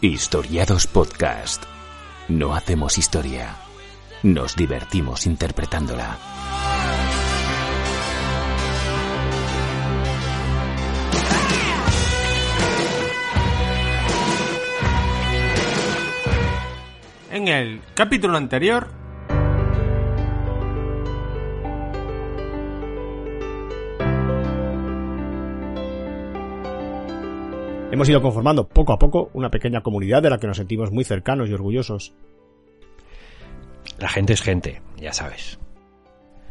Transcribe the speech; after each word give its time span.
Historiados 0.00 0.86
Podcast. 0.88 1.62
No 2.28 2.54
hacemos 2.54 2.98
historia. 2.98 3.56
Nos 4.24 4.56
divertimos 4.56 5.26
interpretándola. 5.26 6.18
En 17.30 17.46
el 17.46 17.80
capítulo 17.94 18.36
anterior 18.36 18.98
Hemos 27.90 28.08
ido 28.08 28.20
conformando 28.20 28.68
poco 28.68 28.92
a 28.92 28.98
poco 28.98 29.30
una 29.32 29.50
pequeña 29.50 29.80
comunidad 29.80 30.22
de 30.22 30.30
la 30.30 30.38
que 30.38 30.46
nos 30.46 30.58
sentimos 30.58 30.92
muy 30.92 31.04
cercanos 31.04 31.48
y 31.48 31.54
orgullosos. 31.54 32.12
La 33.98 34.08
gente 34.08 34.34
es 34.34 34.42
gente, 34.42 34.82
ya 34.98 35.12
sabes. 35.12 35.58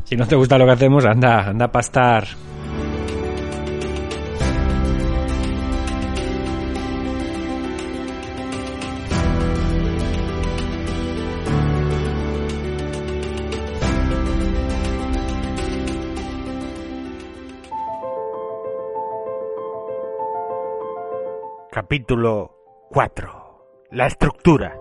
Si 0.03 0.15
no 0.15 0.27
te 0.27 0.35
gusta 0.35 0.57
lo 0.57 0.65
que 0.65 0.71
hacemos, 0.71 1.05
anda, 1.05 1.47
anda 1.47 1.65
a 1.65 1.71
pastar. 1.71 2.25
Capítulo 21.79 22.55
4. 22.89 23.85
La 23.91 24.07
estructura. 24.07 24.79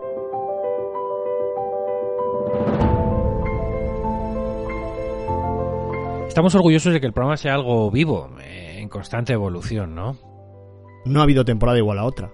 Estamos 6.27 6.55
orgullosos 6.55 6.95
de 6.95 7.01
que 7.01 7.07
el 7.07 7.13
programa 7.13 7.37
sea 7.37 7.53
algo 7.53 7.91
vivo, 7.91 8.31
eh, 8.41 8.79
en 8.79 8.89
constante 8.89 9.35
evolución, 9.35 9.95
¿no? 9.95 10.17
No 11.05 11.21
ha 11.21 11.25
habido 11.25 11.45
temporada 11.45 11.77
igual 11.77 11.99
a 11.99 12.05
otra. 12.05 12.33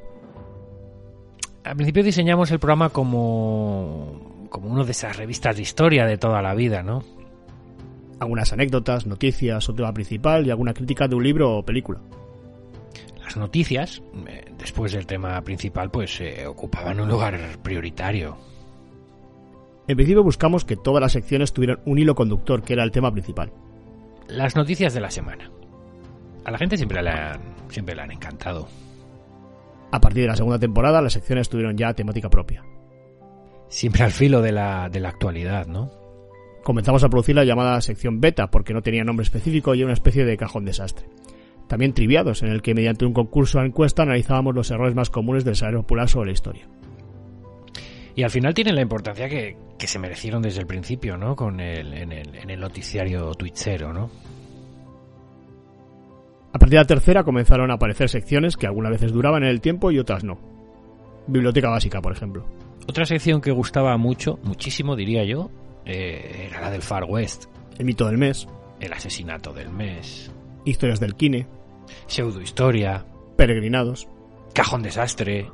Al 1.64 1.74
principio 1.74 2.04
diseñamos 2.04 2.52
el 2.52 2.60
programa 2.60 2.90
como, 2.90 4.46
como 4.48 4.68
uno 4.68 4.84
de 4.84 4.92
esas 4.92 5.16
revistas 5.16 5.56
de 5.56 5.62
historia 5.62 6.06
de 6.06 6.18
toda 6.18 6.40
la 6.40 6.54
vida, 6.54 6.84
¿no? 6.84 7.02
Algunas 8.20 8.52
anécdotas, 8.52 9.08
noticias, 9.08 9.68
un 9.68 9.74
tema 9.74 9.92
principal 9.92 10.46
y 10.46 10.52
alguna 10.52 10.72
crítica 10.72 11.08
de 11.08 11.16
un 11.16 11.24
libro 11.24 11.50
o 11.58 11.64
película. 11.64 12.00
Las 13.32 13.36
noticias, 13.36 14.02
eh, 14.26 14.51
después 14.62 14.92
del 14.92 15.06
tema 15.06 15.40
principal, 15.42 15.90
pues 15.90 16.20
eh, 16.20 16.46
ocupaban 16.46 17.00
un 17.00 17.08
lugar 17.08 17.38
prioritario. 17.62 18.38
En 19.88 19.96
principio 19.96 20.22
buscamos 20.22 20.64
que 20.64 20.76
todas 20.76 21.00
las 21.00 21.12
secciones 21.12 21.52
tuvieran 21.52 21.80
un 21.84 21.98
hilo 21.98 22.14
conductor, 22.14 22.62
que 22.62 22.72
era 22.72 22.84
el 22.84 22.92
tema 22.92 23.12
principal. 23.12 23.52
Las 24.28 24.56
noticias 24.56 24.94
de 24.94 25.00
la 25.00 25.10
semana. 25.10 25.50
A 26.44 26.50
la 26.50 26.58
gente 26.58 26.76
siempre 26.76 27.02
le 27.02 27.10
han, 27.10 27.40
siempre 27.68 28.00
han 28.00 28.12
encantado. 28.12 28.68
A 29.90 30.00
partir 30.00 30.22
de 30.22 30.28
la 30.28 30.36
segunda 30.36 30.58
temporada, 30.58 31.02
las 31.02 31.12
secciones 31.12 31.48
tuvieron 31.48 31.76
ya 31.76 31.92
temática 31.92 32.30
propia. 32.30 32.64
Siempre 33.68 34.04
al 34.04 34.12
filo 34.12 34.40
de 34.40 34.52
la, 34.52 34.88
de 34.88 35.00
la 35.00 35.08
actualidad, 35.08 35.66
¿no? 35.66 35.90
Comenzamos 36.62 37.02
a 37.02 37.08
producir 37.08 37.34
la 37.34 37.44
llamada 37.44 37.80
sección 37.80 38.20
beta, 38.20 38.46
porque 38.46 38.72
no 38.72 38.82
tenía 38.82 39.02
nombre 39.02 39.24
específico 39.24 39.74
y 39.74 39.80
era 39.80 39.86
una 39.86 39.94
especie 39.94 40.24
de 40.24 40.36
cajón 40.36 40.64
desastre. 40.64 41.06
También 41.72 41.94
triviados, 41.94 42.42
en 42.42 42.50
el 42.50 42.60
que 42.60 42.74
mediante 42.74 43.06
un 43.06 43.14
concurso 43.14 43.58
o 43.58 43.62
encuesta 43.62 44.02
analizábamos 44.02 44.54
los 44.54 44.70
errores 44.70 44.94
más 44.94 45.08
comunes 45.08 45.42
del 45.42 45.56
salario 45.56 45.80
popular 45.80 46.06
sobre 46.06 46.26
la 46.26 46.32
historia. 46.34 46.68
Y 48.14 48.22
al 48.24 48.28
final 48.28 48.52
tienen 48.52 48.74
la 48.74 48.82
importancia 48.82 49.26
que, 49.26 49.56
que 49.78 49.86
se 49.86 49.98
merecieron 49.98 50.42
desde 50.42 50.60
el 50.60 50.66
principio, 50.66 51.16
¿no? 51.16 51.34
Con 51.34 51.60
el, 51.60 51.94
en, 51.94 52.12
el, 52.12 52.36
en 52.36 52.50
el 52.50 52.60
noticiario 52.60 53.32
twitchero, 53.32 53.90
¿no? 53.90 54.10
A 56.52 56.58
partir 56.58 56.72
de 56.72 56.76
la 56.76 56.84
tercera 56.84 57.24
comenzaron 57.24 57.70
a 57.70 57.74
aparecer 57.76 58.10
secciones 58.10 58.58
que 58.58 58.66
algunas 58.66 58.92
veces 58.92 59.10
duraban 59.10 59.42
en 59.42 59.48
el 59.48 59.62
tiempo 59.62 59.90
y 59.90 59.98
otras 59.98 60.24
no. 60.24 60.38
Biblioteca 61.26 61.70
básica, 61.70 62.02
por 62.02 62.12
ejemplo. 62.12 62.44
Otra 62.86 63.06
sección 63.06 63.40
que 63.40 63.50
gustaba 63.50 63.96
mucho, 63.96 64.38
muchísimo 64.42 64.94
diría 64.94 65.24
yo, 65.24 65.50
eh, 65.86 66.48
era 66.50 66.60
la 66.60 66.70
del 66.70 66.82
Far 66.82 67.04
West. 67.04 67.46
El 67.78 67.86
mito 67.86 68.04
del 68.04 68.18
mes, 68.18 68.46
El 68.78 68.92
asesinato 68.92 69.54
del 69.54 69.70
mes, 69.70 70.30
historias 70.66 71.00
del 71.00 71.14
kine, 71.14 71.46
pseudohistoria, 72.06 73.04
peregrinados. 73.36 74.08
cajón 74.54 74.82
desastre. 74.82 75.50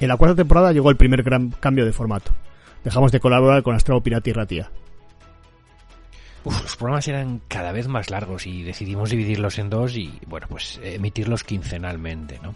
En 0.00 0.08
la 0.08 0.16
cuarta 0.16 0.36
temporada 0.36 0.72
llegó 0.72 0.90
el 0.90 0.96
primer 0.96 1.22
gran 1.22 1.50
cambio 1.50 1.84
de 1.84 1.92
formato. 1.92 2.32
Dejamos 2.84 3.10
de 3.12 3.20
colaborar 3.20 3.62
con 3.62 3.74
Astravo 3.74 4.00
Pirata 4.00 4.30
y 4.30 4.32
Ratía. 4.32 4.70
Uf, 6.44 6.62
los 6.62 6.76
programas 6.76 7.08
eran 7.08 7.40
cada 7.48 7.72
vez 7.72 7.88
más 7.88 8.10
largos 8.10 8.46
y 8.46 8.62
decidimos 8.62 9.10
dividirlos 9.10 9.58
en 9.58 9.70
dos 9.70 9.96
y, 9.96 10.18
bueno, 10.26 10.46
pues 10.48 10.80
emitirlos 10.82 11.42
quincenalmente, 11.42 12.38
¿no? 12.42 12.54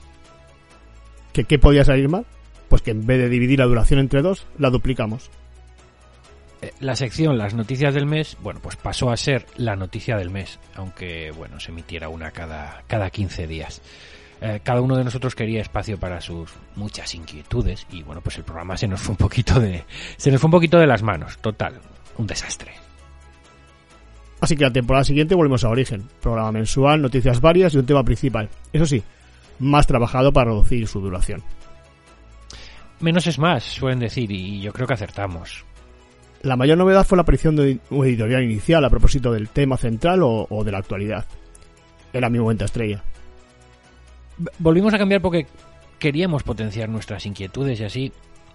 ¿Qué, 1.32 1.44
¿Qué 1.44 1.58
podía 1.58 1.84
salir 1.84 2.08
mal? 2.08 2.24
Pues 2.68 2.80
que 2.82 2.92
en 2.92 3.04
vez 3.04 3.18
de 3.18 3.28
dividir 3.28 3.58
la 3.58 3.66
duración 3.66 3.98
entre 4.00 4.22
dos, 4.22 4.46
la 4.58 4.70
duplicamos. 4.70 5.30
Eh, 6.62 6.72
La 6.78 6.94
sección 6.94 7.36
Las 7.36 7.54
noticias 7.54 7.92
del 7.92 8.06
mes, 8.06 8.36
bueno, 8.40 8.60
pues 8.62 8.76
pasó 8.76 9.10
a 9.10 9.16
ser 9.16 9.46
la 9.56 9.74
noticia 9.74 10.16
del 10.16 10.30
mes, 10.30 10.60
aunque, 10.76 11.32
bueno, 11.32 11.58
se 11.58 11.72
emitiera 11.72 12.08
una 12.08 12.30
cada, 12.30 12.84
cada 12.86 13.10
15 13.10 13.46
días. 13.48 13.82
Eh, 14.44 14.60
cada 14.64 14.80
uno 14.80 14.96
de 14.96 15.04
nosotros 15.04 15.36
quería 15.36 15.60
espacio 15.60 16.00
para 16.00 16.20
sus 16.20 16.50
muchas 16.74 17.14
inquietudes 17.14 17.86
y, 17.92 18.02
bueno, 18.02 18.20
pues 18.20 18.38
el 18.38 18.42
programa 18.42 18.76
se 18.76 18.88
nos 18.88 19.00
fue 19.00 19.12
un 19.12 19.18
poquito 19.18 19.60
de, 19.60 19.84
se 20.16 20.32
nos 20.32 20.40
fue 20.40 20.48
un 20.48 20.52
poquito 20.52 20.80
de 20.80 20.86
las 20.88 21.00
manos, 21.00 21.38
total, 21.38 21.74
un 22.18 22.26
desastre. 22.26 22.72
Así 24.40 24.56
que 24.56 24.64
la 24.64 24.72
temporada 24.72 25.04
siguiente 25.04 25.36
volvemos 25.36 25.62
a 25.62 25.68
Origen. 25.68 26.08
Programa 26.20 26.50
mensual, 26.50 27.00
noticias 27.00 27.40
varias 27.40 27.72
y 27.74 27.78
un 27.78 27.86
tema 27.86 28.02
principal. 28.02 28.48
Eso 28.72 28.84
sí, 28.84 29.04
más 29.60 29.86
trabajado 29.86 30.32
para 30.32 30.50
reducir 30.50 30.88
su 30.88 31.00
duración. 31.00 31.44
Menos 32.98 33.28
es 33.28 33.38
más, 33.38 33.62
suelen 33.62 34.00
decir, 34.00 34.32
y 34.32 34.60
yo 34.60 34.72
creo 34.72 34.88
que 34.88 34.94
acertamos. 34.94 35.64
La 36.42 36.56
mayor 36.56 36.78
novedad 36.78 37.06
fue 37.06 37.16
la 37.16 37.22
aparición 37.22 37.54
de 37.54 37.78
un 37.90 38.04
editorial 38.04 38.42
inicial 38.42 38.84
a 38.84 38.90
propósito 38.90 39.30
del 39.30 39.50
tema 39.50 39.76
central 39.76 40.24
o, 40.24 40.48
o 40.50 40.64
de 40.64 40.72
la 40.72 40.78
actualidad. 40.78 41.26
Era 42.12 42.28
mi 42.28 42.40
momento 42.40 42.64
estrella. 42.64 43.04
Volvimos 44.58 44.94
a 44.94 44.98
cambiar 44.98 45.20
porque 45.20 45.46
queríamos 45.98 46.42
potenciar 46.42 46.88
nuestras 46.88 47.26
inquietudes 47.26 47.80
y 47.80 47.84
así, 47.84 48.12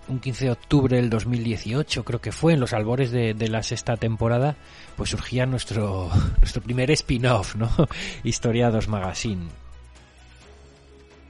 un 0.07 0.19
15 0.19 0.45
de 0.45 0.51
octubre 0.51 0.97
del 0.97 1.09
2018, 1.09 2.03
creo 2.03 2.21
que 2.21 2.31
fue, 2.31 2.53
en 2.53 2.59
los 2.59 2.73
albores 2.73 3.11
de, 3.11 3.33
de 3.33 3.47
la 3.47 3.63
sexta 3.63 3.97
temporada, 3.97 4.55
pues 4.95 5.11
surgía 5.11 5.45
nuestro, 5.45 6.09
nuestro 6.39 6.61
primer 6.61 6.91
spin-off, 6.91 7.55
¿no? 7.55 7.69
Historiados 8.23 8.87
Magazine. 8.87 9.47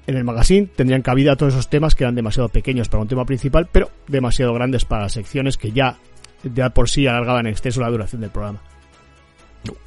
En 0.07 0.15
el 0.15 0.23
magazine 0.23 0.67
tendrían 0.67 1.01
cabida 1.01 1.35
todos 1.35 1.53
esos 1.53 1.69
temas 1.69 1.93
que 1.93 2.05
eran 2.05 2.15
demasiado 2.15 2.47
pequeños 2.47 2.87
para 2.87 3.01
un 3.01 3.09
tema 3.09 3.25
principal, 3.25 3.67
pero 3.69 3.91
demasiado 4.07 4.53
grandes 4.53 4.85
para 4.85 5.03
las 5.03 5.11
secciones 5.11 5.57
que 5.57 5.73
ya, 5.73 5.97
ya 6.43 6.69
por 6.69 6.89
sí 6.89 7.05
alargaban 7.07 7.45
en 7.45 7.51
exceso 7.51 7.81
la 7.81 7.89
duración 7.89 8.21
del 8.21 8.29
programa. 8.29 8.61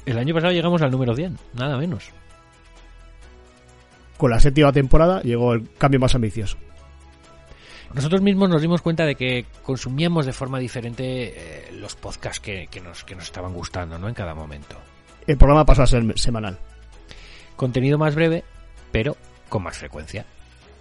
El 0.05 0.19
año 0.19 0.35
pasado 0.35 0.53
llegamos 0.53 0.81
al 0.83 0.91
número 0.91 1.15
100, 1.15 1.37
nada 1.55 1.75
menos. 1.75 2.11
Con 4.21 4.29
la 4.29 4.39
séptima 4.39 4.71
temporada 4.71 5.23
llegó 5.23 5.53
el 5.53 5.67
cambio 5.79 5.99
más 5.99 6.13
ambicioso. 6.13 6.55
Nosotros 7.91 8.21
mismos 8.21 8.49
nos 8.49 8.61
dimos 8.61 8.83
cuenta 8.83 9.03
de 9.03 9.15
que 9.15 9.47
consumíamos 9.63 10.27
de 10.27 10.31
forma 10.31 10.59
diferente 10.59 11.33
eh, 11.35 11.71
los 11.73 11.95
podcasts 11.95 12.39
que, 12.39 12.67
que 12.69 12.81
nos, 12.81 13.03
que 13.03 13.15
nos 13.15 13.23
estaban 13.23 13.51
gustando, 13.51 13.97
¿no? 13.97 14.07
En 14.07 14.13
cada 14.13 14.35
momento. 14.35 14.75
El 15.25 15.37
programa 15.37 15.65
pasó 15.65 15.81
a 15.81 15.87
ser 15.87 16.03
semanal. 16.19 16.59
Contenido 17.55 17.97
más 17.97 18.13
breve, 18.13 18.43
pero 18.91 19.17
con 19.49 19.63
más 19.63 19.79
frecuencia. 19.79 20.23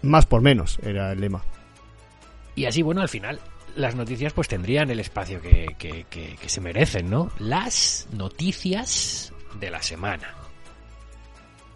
Más 0.03 0.27
por 0.27 0.43
menos 0.43 0.79
era 0.83 1.11
el 1.13 1.23
lema. 1.23 1.43
Y 2.57 2.67
así, 2.67 2.83
bueno, 2.83 3.01
al 3.01 3.09
final 3.09 3.41
las 3.75 3.95
noticias 3.95 4.35
pues 4.35 4.49
tendrían 4.49 4.91
el 4.91 5.01
espacio 5.01 5.41
que, 5.41 5.77
que, 5.79 6.05
que, 6.11 6.37
que 6.37 6.49
se 6.51 6.61
merecen, 6.61 7.09
¿no? 7.09 7.31
Las 7.39 8.07
noticias 8.13 9.33
de 9.59 9.71
la 9.71 9.81
semana. 9.81 10.35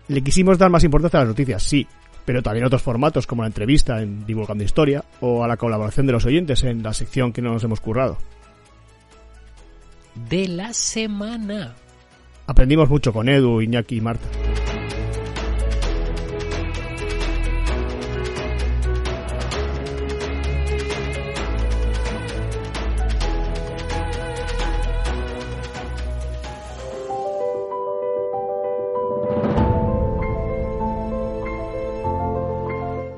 Le 0.09 0.23
quisimos 0.23 0.59
dar 0.59 0.71
más 0.71 0.85
importancia 0.85 1.19
a 1.19 1.23
las 1.23 1.31
noticias, 1.31 1.63
sí, 1.63 1.87
pero 2.25 2.43
también 2.43 2.67
otros 2.67 2.83
formatos 2.83 3.27
como 3.27 3.43
la 3.43 3.49
entrevista 3.49 4.01
en 4.01 4.27
Divulgando 4.27 4.65
Historia 4.65 5.05
o 5.21 5.45
a 5.45 5.49
la 5.49 5.57
colaboración 5.57 6.07
de 6.07 6.13
los 6.13 6.27
oyentes 6.27 6.63
en 6.65 6.83
la 6.83 6.93
sección 6.93 7.33
que 7.33 7.43
no 7.43 7.53
nos 7.53 7.65
hemos 7.65 7.81
currado. 7.81 8.19
De 10.29 10.47
la 10.49 10.73
semana. 10.73 11.75
Aprendimos 12.47 12.89
mucho 12.89 13.13
con 13.13 13.29
Edu, 13.29 13.61
Iñaki 13.61 13.97
y 13.97 14.01
Marta. 14.01 14.29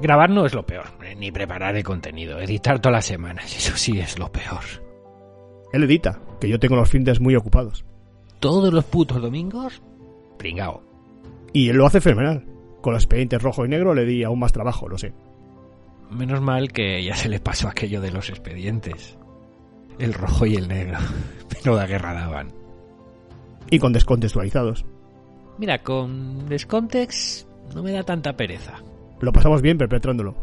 Grabar 0.06 0.30
no 0.30 0.46
es 0.46 0.54
lo 0.54 0.64
peor, 0.64 0.84
eh, 1.02 1.16
ni 1.16 1.32
preparar 1.32 1.74
el 1.74 1.82
contenido. 1.82 2.38
Editar 2.38 2.78
todas 2.78 2.98
las 2.98 3.06
semanas, 3.06 3.56
eso 3.56 3.76
sí 3.76 3.98
es 3.98 4.20
lo 4.20 4.30
peor. 4.30 4.62
Él 5.72 5.82
edita, 5.82 6.20
que 6.40 6.48
yo 6.48 6.60
tengo 6.60 6.76
los 6.76 6.88
fines 6.88 7.20
muy 7.20 7.34
ocupados. 7.34 7.84
Todos 8.38 8.72
los 8.72 8.84
putos 8.84 9.20
domingos, 9.20 9.82
pringao. 10.38 10.80
Y 11.52 11.70
él 11.70 11.78
lo 11.78 11.86
hace 11.86 12.00
fenomenal. 12.00 12.46
Con 12.82 12.92
los 12.92 13.02
expedientes 13.02 13.42
rojo 13.42 13.64
y 13.64 13.68
negro 13.68 13.94
le 13.94 14.04
di 14.04 14.22
aún 14.22 14.38
más 14.38 14.52
trabajo, 14.52 14.88
lo 14.88 14.96
sé. 14.96 15.12
Menos 16.12 16.40
mal 16.40 16.70
que 16.70 17.02
ya 17.02 17.16
se 17.16 17.28
le 17.28 17.40
pasó 17.40 17.66
aquello 17.66 18.00
de 18.00 18.12
los 18.12 18.30
expedientes. 18.30 19.18
El 19.98 20.14
rojo 20.14 20.46
y 20.46 20.54
el 20.54 20.68
negro. 20.68 20.98
Pero 21.48 21.74
la 21.74 21.88
guerra 21.88 22.14
daban. 22.14 22.52
Y 23.72 23.80
con 23.80 23.92
descontextualizados. 23.92 24.86
Mira, 25.58 25.82
con 25.82 26.48
Descontext 26.48 27.48
no 27.74 27.82
me 27.82 27.90
da 27.90 28.04
tanta 28.04 28.36
pereza. 28.36 28.84
Lo 29.20 29.32
pasamos 29.32 29.62
bien 29.62 29.78
perpetrándolo. 29.78 30.34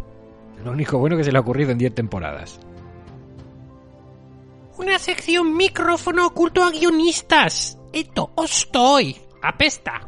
Lo 0.63 0.71
único 0.71 0.97
bueno 0.97 1.17
que 1.17 1.23
se 1.23 1.31
le 1.31 1.37
ha 1.37 1.41
ocurrido 1.41 1.71
en 1.71 1.77
10 1.77 1.93
temporadas. 1.95 2.59
Una 4.77 4.97
sección 4.97 5.55
micrófono 5.55 6.27
oculto 6.27 6.63
a 6.63 6.71
guionistas. 6.71 7.77
Esto 7.91 8.31
estoy. 8.43 9.15
Apesta. 9.41 10.01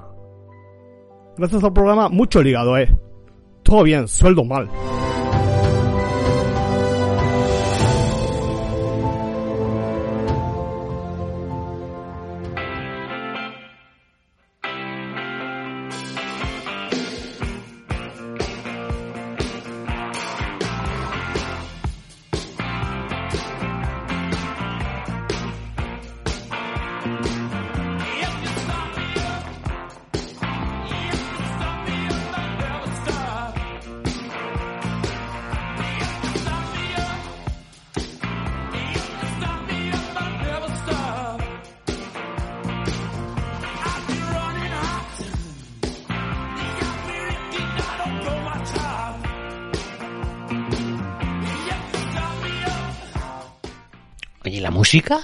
Gracias 1.38 1.64
al 1.64 1.74
programa, 1.74 2.10
mucho 2.10 2.42
ligado, 2.42 2.78
eh. 2.78 2.90
Todo 3.64 3.84
bien, 3.84 4.08
sueldo 4.08 4.44
mal. 4.44 4.70
La 54.66 54.72
música? 54.72 55.20